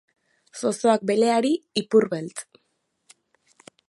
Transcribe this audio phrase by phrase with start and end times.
[0.61, 1.51] Zozoak beleari,
[1.83, 2.45] ipurbeltz!